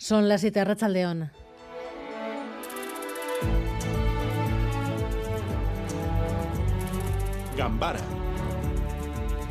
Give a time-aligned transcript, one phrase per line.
[0.00, 1.30] Son las 7 León.
[7.54, 7.98] Gambara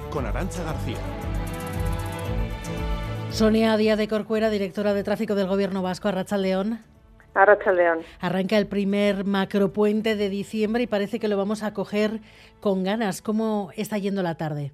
[0.10, 0.98] con Arancha García.
[3.30, 6.80] Sonia Díaz de Corcuera, directora de tráfico del Gobierno Vasco, León.
[7.36, 8.00] León.
[8.20, 12.22] Arranca el primer macropuente de diciembre y parece que lo vamos a coger
[12.60, 13.22] con ganas.
[13.22, 14.72] ¿Cómo está yendo la tarde?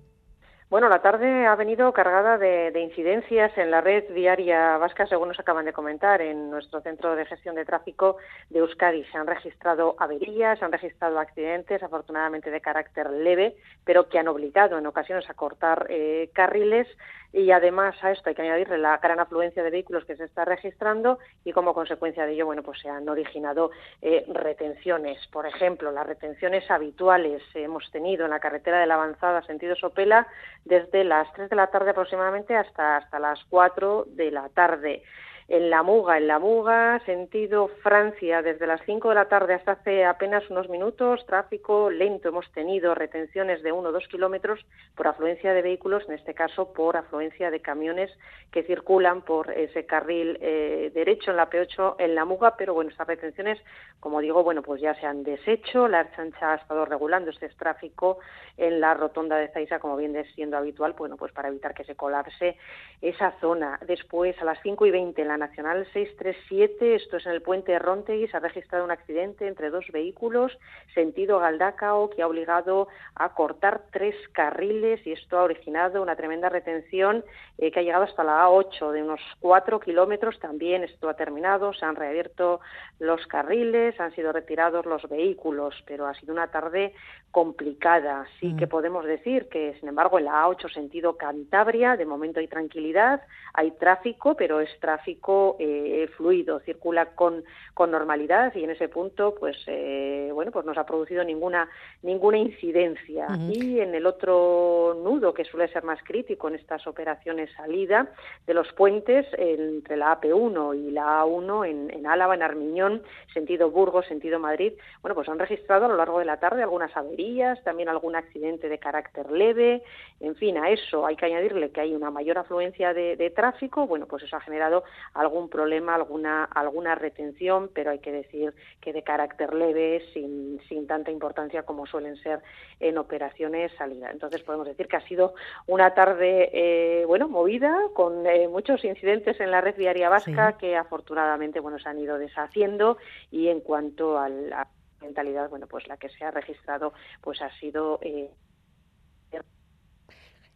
[0.67, 5.39] Bueno, la tarde ha venido cargada de, incidencias en la red diaria vasca, según nos
[5.39, 8.17] acaban de comentar en nuestro centro de gestión de tráfico
[8.49, 9.03] de Euskadi.
[9.05, 14.27] Se han registrado averías, se han registrado accidentes, afortunadamente de carácter leve, pero que han
[14.27, 16.87] obligado en ocasiones a cortar eh, carriles
[17.35, 20.45] y además a esto hay que añadirle la gran afluencia de vehículos que se está
[20.45, 23.71] registrando y como consecuencia de ello, bueno, pues se han originado
[24.01, 25.19] eh, retenciones.
[25.33, 30.25] Por ejemplo, las retenciones habituales hemos tenido en la carretera de la avanzada sentido Sopela
[30.63, 35.03] desde las 3 de la tarde aproximadamente hasta, hasta las 4 de la tarde
[35.47, 39.73] en La Muga, en La Muga, sentido Francia, desde las 5 de la tarde hasta
[39.73, 42.29] hace apenas unos minutos, tráfico lento.
[42.29, 44.65] Hemos tenido retenciones de 1 o 2 kilómetros
[44.95, 48.09] por afluencia de vehículos, en este caso por afluencia de camiones
[48.51, 52.89] que circulan por ese carril eh, derecho en la P8 en La Muga, pero bueno,
[52.89, 53.59] estas retenciones,
[53.99, 55.87] como digo, bueno, pues ya se han deshecho.
[55.87, 58.17] La Archancha ha estado regulando este tráfico
[58.57, 61.95] en la rotonda de Zaisa, como viene siendo habitual, bueno, pues para evitar que se
[61.95, 62.57] colapse
[63.01, 63.79] esa zona.
[63.85, 67.71] Después, a las 5 y 20 en la Nacional 637, esto es en el puente
[67.71, 70.57] de Rontegui, se ha registrado un accidente entre dos vehículos,
[70.93, 76.49] sentido Galdacao, que ha obligado a cortar tres carriles y esto ha originado una tremenda
[76.49, 77.23] retención
[77.57, 80.39] eh, que ha llegado hasta la A8 de unos cuatro kilómetros.
[80.39, 82.61] También esto ha terminado, se han reabierto
[82.99, 86.93] los carriles, han sido retirados los vehículos, pero ha sido una tarde
[87.31, 88.25] complicada.
[88.39, 88.69] Sí que mm.
[88.69, 93.21] podemos decir que, sin embargo, en la A8 sentido Cantabria, de momento hay tranquilidad,
[93.53, 95.24] hay tráfico, pero es tráfico
[95.59, 100.73] eh, fluido, circula con, con normalidad y en ese punto, pues, eh, bueno, pues no
[100.73, 101.67] se ha producido ninguna
[102.03, 103.27] ninguna incidencia.
[103.49, 108.07] Y en el otro nudo, que suele ser más crítico en estas operaciones salida
[108.45, 113.01] de los puentes entre la AP1 y la A1 en, en Álava, en Armiñón,
[113.33, 116.95] sentido Burgos, sentido Madrid, bueno, pues han registrado a lo largo de la tarde algunas
[116.95, 119.83] averías, también algún accidente de carácter leve,
[120.19, 124.05] en fin, a eso hay que añadirle que hay una mayor afluencia de, tráfico, bueno,
[124.05, 124.83] pues eso ha generado
[125.15, 130.85] algún problema, alguna, alguna retención, pero hay que decir que de carácter leve, sin, sin
[130.87, 132.41] tanta importancia como suelen ser
[132.79, 134.11] en operaciones salida.
[134.11, 135.33] Entonces podemos decir que ha sido
[135.67, 140.75] una tarde, eh, bueno, movida, con eh, muchos incidentes en la red viaria vasca que
[140.75, 142.97] afortunadamente, bueno, se han ido deshaciendo
[143.31, 144.67] y en cuanto a la
[145.01, 148.29] mentalidad, bueno, pues la que se ha registrado, pues ha sido eh,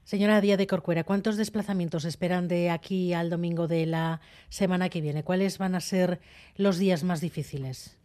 [0.10, 5.02] Señora Díaz de Corcuera, ¿cuántos desplazamientos esperan de aquí al domingo de la semana que
[5.02, 5.24] viene?
[5.24, 6.20] ¿Cuáles van a ser
[6.56, 7.99] los días más difíciles?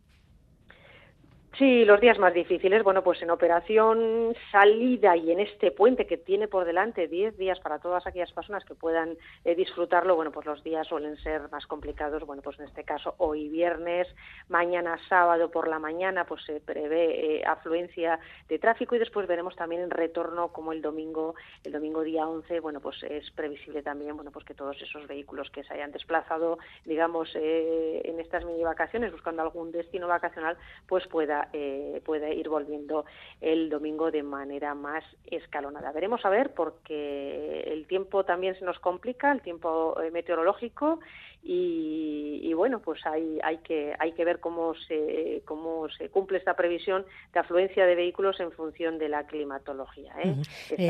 [1.59, 6.16] Sí, los días más difíciles, bueno, pues en operación salida y en este puente que
[6.16, 10.47] tiene por delante 10 días para todas aquellas personas que puedan eh, disfrutarlo, bueno, pues
[10.47, 14.09] los días suelen ser más complicados, bueno, pues en este caso hoy viernes,
[14.48, 19.54] mañana sábado por la mañana, pues se prevé eh, afluencia de tráfico y después veremos
[19.54, 24.16] también en retorno como el domingo, el domingo día 11, bueno, pues es previsible también,
[24.16, 28.65] bueno, pues que todos esos vehículos que se hayan desplazado, digamos, eh, en estas mini
[28.65, 30.56] vacaciones buscando algún destino vacacional,
[30.88, 33.05] pues pueda eh, puede ir volviendo
[33.41, 35.93] el domingo de manera más escalonada.
[35.93, 41.00] Veremos a ver porque el tiempo también se nos complica, el tiempo eh, meteorológico
[41.47, 46.54] y, bueno, pues hay, hay, que, hay que ver cómo se, cómo se cumple esta
[46.54, 47.04] previsión
[47.34, 50.15] de afluencia de vehículos en función de la climatología.
[50.22, 50.37] ¿eh?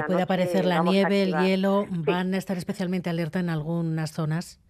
[0.06, 4.63] puede aparecer la nieve, el hielo, ¿van a estar especialmente alerta en algunas zonas?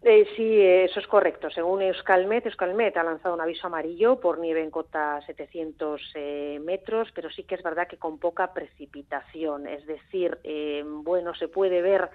[0.00, 1.50] Eh, sí, eso es correcto.
[1.50, 7.08] Según Euskalmet, Euskalmet ha lanzado un aviso amarillo por nieve en cota 700 eh, metros,
[7.12, 9.66] pero sí que es verdad que con poca precipitación.
[9.66, 12.10] Es decir, eh, bueno, se puede ver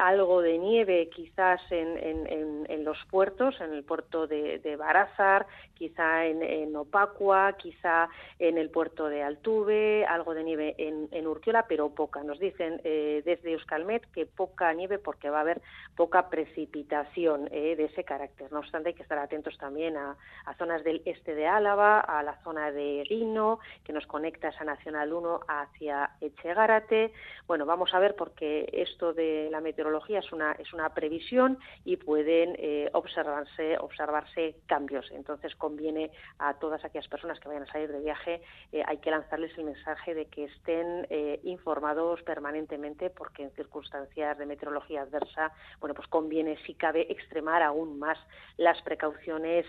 [0.00, 6.74] algo de nieve quizás en, los puertos, en el puerto de, de Barázar, quizá en,
[6.74, 8.08] Opacua, quizá
[8.40, 12.24] en el puerto de Altuve, algo de nieve en, en Urquiola, pero poca.
[12.24, 15.60] Nos dicen desde Euskalmet que poca nieve porque va a haber
[15.94, 18.50] poca precipitación eh, de ese carácter.
[18.52, 20.16] No obstante, hay que estar atentos también a,
[20.56, 25.12] zonas del este de Álava, a la zona de Rino, que nos conecta esa Nacional
[25.12, 27.12] 1 hacia Echegárate.
[27.46, 31.96] Bueno, vamos a ver porque esto de la meteorología es una, es una previsión y
[31.96, 35.10] pueden, eh, observarse, observarse cambios.
[35.12, 38.42] Entonces conviene a todas aquellas personas que vayan a salir de viaje,
[38.72, 41.06] eh, hay que lanzarles el mensaje de que estén
[41.42, 47.98] informados permanentemente porque en circunstancias de meteorología adversa, bueno, pues conviene si cabe extremar aún
[47.98, 48.18] más
[48.56, 49.66] las precauciones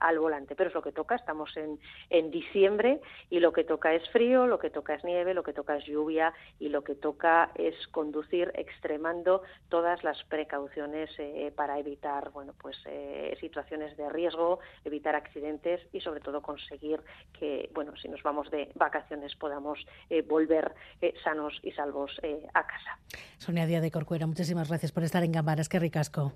[0.00, 0.56] al volante.
[0.56, 1.78] Pero es lo que toca, estamos en,
[2.10, 5.52] en diciembre y lo que toca es frío, lo que toca es nieve, lo que
[5.52, 11.78] toca es lluvia y lo que toca es conducir extremando todas las precauciones eh, para
[11.78, 17.00] evitar bueno pues eh, situaciones de riesgo evitar accidentes y sobre todo conseguir
[17.38, 19.78] que bueno si nos vamos de vacaciones podamos
[20.10, 20.74] eh, volver
[21.22, 22.10] sanos y salvos
[22.54, 22.98] a casa.
[23.38, 26.32] Sonia Díaz de Corcuera muchísimas gracias por estar en Gambaras que ricasco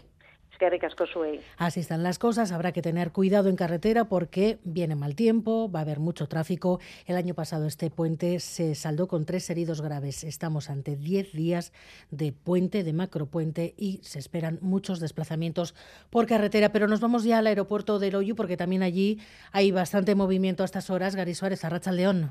[1.57, 2.53] Así están las cosas.
[2.53, 6.81] Habrá que tener cuidado en carretera porque viene mal tiempo, va a haber mucho tráfico.
[7.07, 10.25] El año pasado este puente se saldó con tres heridos graves.
[10.25, 11.73] Estamos ante diez días
[12.11, 15.75] de puente, de macropuente y se esperan muchos desplazamientos
[16.11, 16.73] por carretera.
[16.73, 19.19] Pero nos vamos ya al aeropuerto de Loyu porque también allí
[19.53, 21.17] hay bastante movimiento a estas horas.
[21.17, 22.31] Gary Suárez, Arracha León.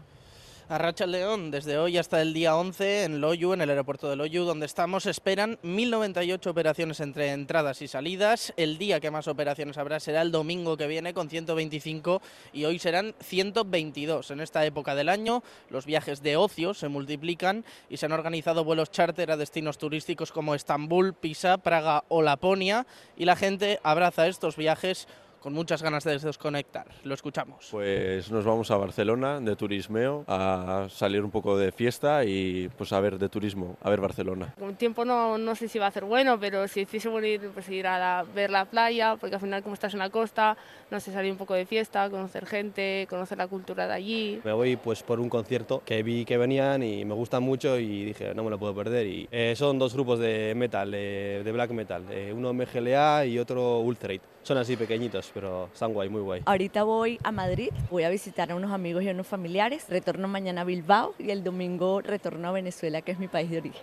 [0.71, 4.15] A Racha León, desde hoy hasta el día 11 en Loyu, en el aeropuerto de
[4.15, 8.53] Loyu, donde estamos, esperan 1.098 operaciones entre entradas y salidas.
[8.55, 12.21] El día que más operaciones habrá será el domingo que viene con 125
[12.53, 14.31] y hoy serán 122.
[14.31, 18.63] En esta época del año los viajes de ocio se multiplican y se han organizado
[18.63, 22.87] vuelos charter a destinos turísticos como Estambul, Pisa, Praga o Laponia
[23.17, 25.09] y la gente abraza estos viajes
[25.41, 26.85] con muchas ganas de desconectar.
[27.03, 27.67] Lo escuchamos.
[27.71, 32.93] Pues nos vamos a Barcelona de turismeo, a salir un poco de fiesta y pues
[32.93, 34.53] a ver de turismo, a ver Barcelona.
[34.59, 37.67] Un tiempo no, no sé si va a ser bueno, pero si hiciese ir, pues
[37.69, 40.55] ir a ver la playa, porque al final como estás en la costa,
[40.91, 44.41] no sé, salir un poco de fiesta, conocer gente, conocer la cultura de allí.
[44.43, 48.05] Me voy pues por un concierto que vi que venían y me gustan mucho y
[48.05, 49.07] dije, no me lo puedo perder.
[49.07, 53.79] Y eh, son dos grupos de metal, de, black metal, eh, uno MGLA y otro
[53.79, 54.21] Ultrate.
[54.43, 56.41] Son así pequeñitos, pero están guay, muy guay.
[56.45, 60.27] Ahorita voy a Madrid, voy a visitar a unos amigos y a unos familiares, retorno
[60.27, 63.81] mañana a Bilbao y el domingo retorno a Venezuela, que es mi país de origen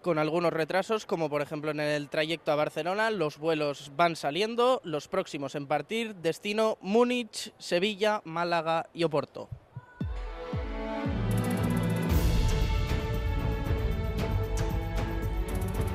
[0.00, 4.80] con algunos retrasos, como por ejemplo en el trayecto a Barcelona, los vuelos van saliendo,
[4.84, 9.48] los próximos en partir, destino Múnich, Sevilla, Málaga y Oporto.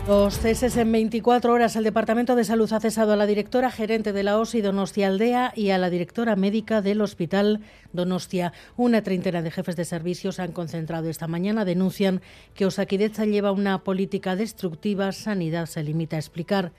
[0.07, 1.75] Los ceses en 24 horas.
[1.75, 5.51] El Departamento de Salud ha cesado a la directora gerente de la OSI Donostia Aldea
[5.55, 7.61] y a la directora médica del Hospital
[7.91, 8.53] Donostia.
[8.77, 11.65] Una treintena de jefes de servicios han concentrado esta mañana.
[11.65, 12.21] Denuncian
[12.53, 15.11] que Osaquideza lleva una política destructiva.
[15.11, 16.71] Sanidad se limita a explicar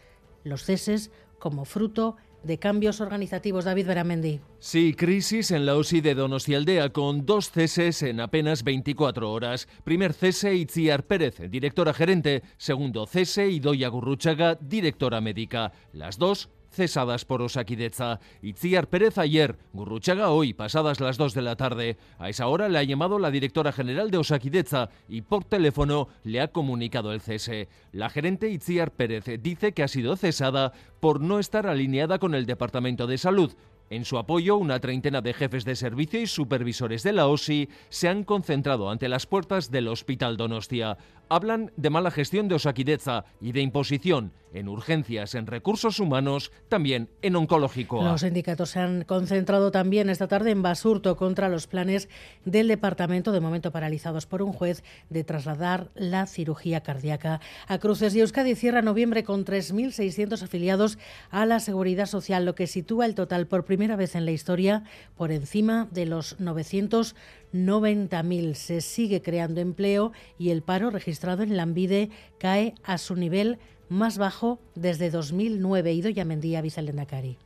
[0.44, 3.64] los ceses como fruto de cambios organizativos.
[3.64, 4.40] David Beramendi.
[4.58, 9.68] Sí, crisis en la OSI de Donostialdea con dos ceses en apenas 24 horas.
[9.84, 12.42] Primer cese Itziar Pérez, directora gerente.
[12.56, 15.72] Segundo cese Idoia Gurruchaga, directora médica.
[15.92, 18.20] Las dos cesadas por Osaquideza.
[18.42, 21.96] Itziar Pérez ayer, Gurruchaga hoy, pasadas las 2 de la tarde.
[22.18, 26.40] A esa hora le ha llamado la directora general de Osaquideza y por teléfono le
[26.40, 27.68] ha comunicado el cese.
[27.92, 32.46] La gerente Itziar Pérez dice que ha sido cesada por no estar alineada con el
[32.46, 33.52] Departamento de Salud
[33.88, 38.08] en su apoyo, una treintena de jefes de servicio y supervisores de la OSI se
[38.08, 40.98] han concentrado ante las puertas del Hospital Donostia.
[41.28, 47.10] Hablan de mala gestión de Osaquideza y de imposición en urgencias, en recursos humanos, también
[47.20, 48.02] en oncológico.
[48.02, 52.08] Los sindicatos se han concentrado también esta tarde en Basurto contra los planes
[52.44, 58.14] del departamento, de momento paralizados por un juez, de trasladar la cirugía cardíaca a Cruces.
[58.14, 60.98] Y Euskadi cierra noviembre con 3.600 afiliados
[61.30, 64.84] a la Seguridad Social, lo que sitúa el total por primera vez en la historia
[65.16, 66.40] por encima de los
[67.56, 68.54] 990.000.
[68.54, 73.58] Se sigue creando empleo y el paro registrado en Lambide cae a su nivel
[73.88, 75.92] más bajo desde 2009.
[75.92, 77.38] Ido Mendía, Vicelendacari.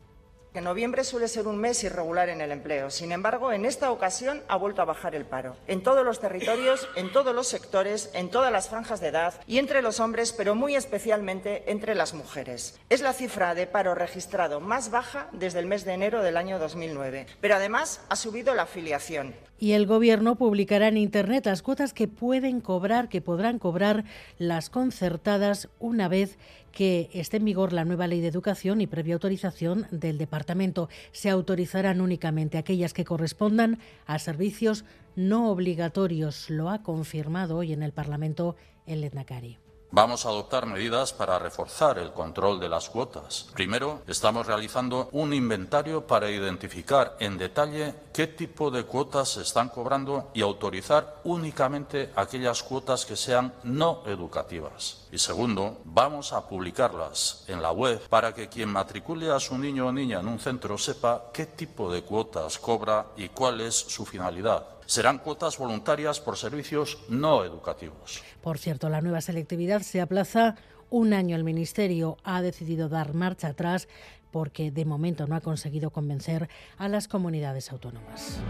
[0.53, 2.91] Que noviembre suele ser un mes irregular en el empleo.
[2.91, 5.57] Sin embargo, en esta ocasión ha vuelto a bajar el paro.
[5.69, 9.59] En todos los territorios, en todos los sectores, en todas las franjas de edad y
[9.59, 12.81] entre los hombres, pero muy especialmente entre las mujeres.
[12.89, 16.59] Es la cifra de paro registrado más baja desde el mes de enero del año
[16.59, 17.27] 2009.
[17.41, 19.37] Pero además ha subido la afiliación.
[19.61, 24.05] Y el Gobierno publicará en Internet las cuotas que pueden cobrar, que podrán cobrar
[24.39, 26.39] las concertadas una vez
[26.73, 30.89] que esté en vigor la nueva ley de educación y previa autorización del departamento.
[31.13, 36.49] Se autorizarán únicamente aquellas que correspondan a servicios no obligatorios.
[36.49, 39.59] Lo ha confirmado hoy en el Parlamento el Lendakari.
[39.93, 43.49] Vamos a adoptar medidas para reforzar el control de las cuotas.
[43.55, 49.69] Primero, estamos realizando un inventario para identificar en detalle qué tipo de cuotas se están
[49.69, 55.00] cobrando y autorizar únicamente aquellas cuotas que sean no educativas.
[55.13, 59.89] Y segundo, vamos a publicarlas en la web para que quien matricule a su niño
[59.89, 64.07] o niña en un centro sepa qué tipo de cuotas cobra y cuál es su
[64.07, 68.25] finalidad serán cuotas voluntarias por servicios no educativos.
[68.43, 70.57] Por cierto, la nueva selectividad se aplaza
[70.91, 71.37] un año.
[71.37, 73.87] El Ministerio ha decidido dar marcha atrás
[74.33, 78.41] porque de momento no ha conseguido convencer a las comunidades autónomas.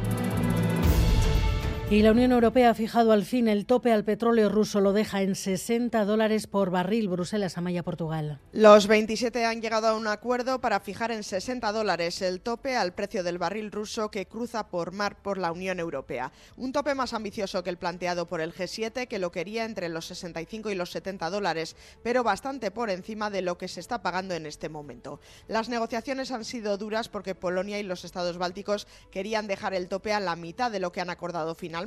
[1.91, 5.23] Y la Unión Europea ha fijado al fin el tope al petróleo ruso, lo deja
[5.23, 7.09] en 60 dólares por barril.
[7.09, 8.39] Bruselas, Amaya, Portugal.
[8.53, 12.95] Los 27 han llegado a un acuerdo para fijar en 60 dólares el tope al
[12.95, 16.31] precio del barril ruso que cruza por mar por la Unión Europea.
[16.57, 20.07] Un tope más ambicioso que el planteado por el G7, que lo quería entre los
[20.07, 24.35] 65 y los 70 dólares, pero bastante por encima de lo que se está pagando
[24.35, 25.19] en este momento.
[25.49, 30.13] Las negociaciones han sido duras porque Polonia y los estados bálticos querían dejar el tope
[30.13, 31.80] a la mitad de lo que han acordado finalmente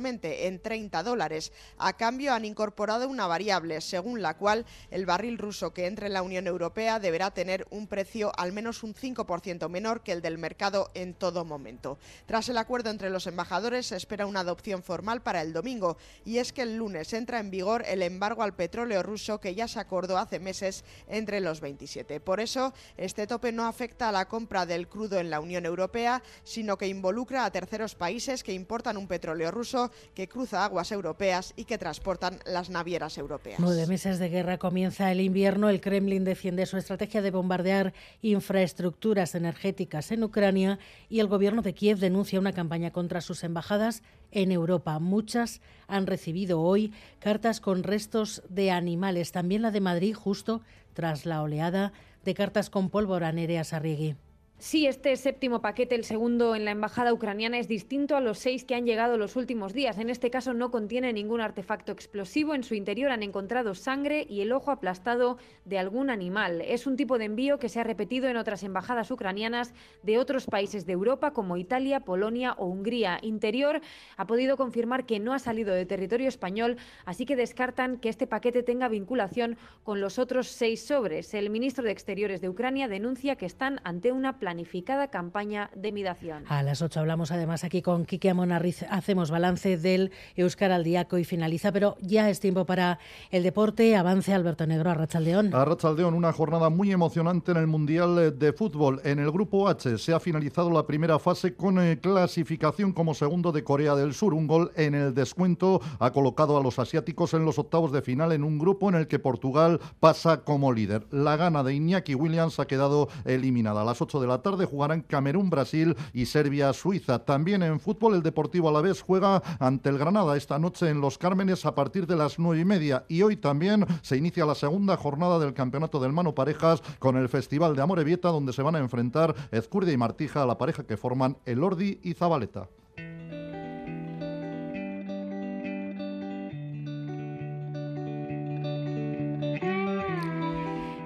[0.46, 1.52] en 30 dólares.
[1.78, 6.12] A cambio han incorporado una variable según la cual el barril ruso que entre en
[6.14, 10.38] la Unión Europea deberá tener un precio al menos un 5% menor que el del
[10.38, 11.98] mercado en todo momento.
[12.26, 16.38] Tras el acuerdo entre los embajadores se espera una adopción formal para el domingo y
[16.38, 19.80] es que el lunes entra en vigor el embargo al petróleo ruso que ya se
[19.80, 22.20] acordó hace meses entre los 27.
[22.20, 26.22] Por eso, este tope no afecta a la compra del crudo en la Unión Europea,
[26.42, 29.83] sino que involucra a terceros países que importan un petróleo ruso
[30.14, 33.58] que cruza aguas europeas y que transportan las navieras europeas.
[33.60, 35.68] Nueve meses de guerra comienza el invierno.
[35.68, 41.74] El Kremlin defiende su estrategia de bombardear infraestructuras energéticas en Ucrania y el gobierno de
[41.74, 44.98] Kiev denuncia una campaña contra sus embajadas en Europa.
[44.98, 49.32] Muchas han recibido hoy cartas con restos de animales.
[49.32, 50.62] También la de Madrid, justo
[50.92, 51.92] tras la oleada
[52.24, 54.16] de cartas con pólvora Nerea Sarriegui.
[54.56, 58.64] Sí, este séptimo paquete, el segundo en la embajada ucraniana, es distinto a los seis
[58.64, 59.98] que han llegado los últimos días.
[59.98, 62.54] En este caso no contiene ningún artefacto explosivo.
[62.54, 66.62] En su interior han encontrado sangre y el ojo aplastado de algún animal.
[66.62, 70.46] Es un tipo de envío que se ha repetido en otras embajadas ucranianas de otros
[70.46, 73.18] países de Europa como Italia, Polonia o Hungría.
[73.22, 73.80] Interior
[74.16, 78.26] ha podido confirmar que no ha salido de territorio español, así que descartan que este
[78.26, 81.34] paquete tenga vinculación con los otros seis sobres.
[81.34, 86.44] El ministro de Exteriores de Ucrania denuncia que están ante una planificada campaña de midación.
[86.50, 91.16] A las 8 hablamos además aquí con Quique Amonarriz, hacemos balance del Euskar al Diaco
[91.16, 92.98] y finaliza, pero ya es tiempo para
[93.30, 93.96] el deporte.
[93.96, 95.54] Avance Alberto Negro, a Rachaldeón.
[95.54, 99.00] A Rachaldeón, una jornada muy emocionante en el Mundial de Fútbol.
[99.02, 103.50] En el Grupo H se ha finalizado la primera fase con eh, clasificación como segundo
[103.50, 104.34] de Corea del Sur.
[104.34, 108.30] Un gol en el descuento ha colocado a los asiáticos en los octavos de final
[108.32, 111.06] en un grupo en el que Portugal pasa como líder.
[111.10, 113.80] La gana de Iñaki Williams ha quedado eliminada.
[113.80, 117.24] A las 8 de la tarde jugarán Camerún, Brasil y Serbia, Suiza.
[117.24, 121.66] También en fútbol el Deportivo Alavés juega ante el Granada esta noche en Los Cármenes
[121.66, 123.04] a partir de las nueve y media.
[123.08, 127.28] Y hoy también se inicia la segunda jornada del Campeonato del Mano Parejas con el
[127.28, 131.36] Festival de Amorebieta donde se van a enfrentar Ezcurdia y Martija, la pareja que forman
[131.44, 132.68] Elordi y Zabaleta.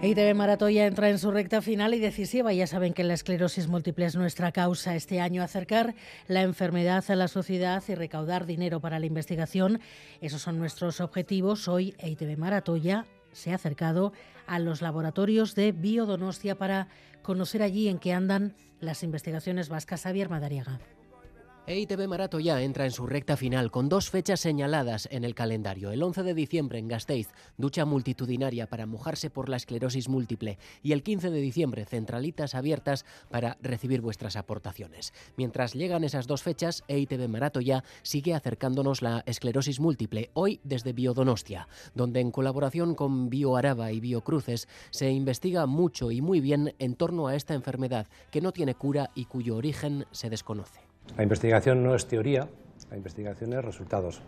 [0.00, 2.52] ITV Maratoya entra en su recta final y decisiva.
[2.52, 4.94] Ya saben que la esclerosis múltiple es nuestra causa.
[4.94, 5.96] Este año acercar
[6.28, 9.80] la enfermedad a la sociedad y recaudar dinero para la investigación.
[10.20, 11.66] Esos son nuestros objetivos.
[11.66, 14.12] Hoy ITV Maratoya se ha acercado
[14.46, 16.86] a los laboratorios de Biodonostia para
[17.22, 20.02] conocer allí en qué andan las investigaciones vascas.
[20.02, 20.78] Javier Madariaga.
[21.70, 25.90] EITB Marato ya entra en su recta final con dos fechas señaladas en el calendario.
[25.90, 30.92] El 11 de diciembre en Gasteiz, ducha multitudinaria para mojarse por la esclerosis múltiple y
[30.92, 35.12] el 15 de diciembre, centralitas abiertas para recibir vuestras aportaciones.
[35.36, 40.94] Mientras llegan esas dos fechas, EITB Marato ya sigue acercándonos la esclerosis múltiple, hoy desde
[40.94, 46.94] Biodonostia, donde en colaboración con BioAraba y Biocruces se investiga mucho y muy bien en
[46.94, 50.87] torno a esta enfermedad que no tiene cura y cuyo origen se desconoce.
[51.16, 52.48] La investigación no es teoría,
[52.90, 54.20] la investigación es resultados.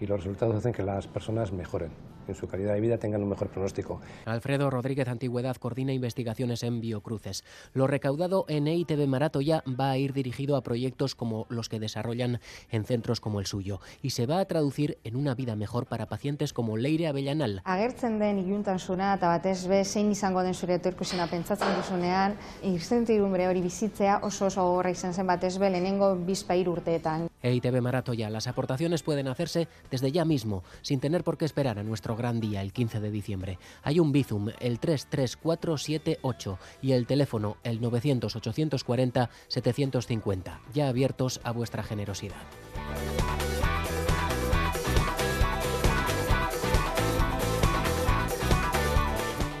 [0.00, 1.90] Y los resultados hacen que las personas mejoren
[2.28, 4.00] en su calidad de vida tengan un mejor pronóstico.
[4.24, 7.44] Alfredo Rodríguez Antigüedad coordina investigaciones en Biocruces.
[7.72, 11.80] Lo recaudado en EITB Marato ya va a ir dirigido a proyectos como los que
[11.80, 12.40] desarrollan
[12.70, 16.06] en centros como el suyo y se va a traducir en una vida mejor para
[16.06, 17.62] pacientes como Leire Avellanal.
[17.64, 23.62] Agertzen den iluntasuna eta batez be zein izango den zure etorkizuna pentsatzen duzunean, irzentirumbre hori
[23.62, 27.28] bizitzea oso oso gogorra izan zen batez be lehenengo bizpa urteetan.
[27.42, 28.30] EITB Maratoya.
[28.30, 32.40] Las aportaciones pueden hacerse desde ya mismo, sin tener por qué esperar a nuestro gran
[32.40, 33.58] día, el 15 de diciembre.
[33.82, 42.36] Hay un Bizum, el 33478 y el teléfono, el 900-840-750, ya abiertos a vuestra generosidad.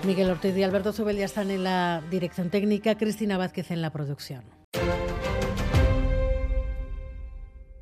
[0.04, 3.90] Miguel Ortiz y Alberto Zubel ya están en la dirección técnica, Cristina Vázquez en la
[3.90, 4.53] producción.